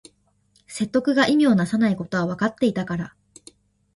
[0.65, 3.15] 説得が意味をなさないことはわかっていたから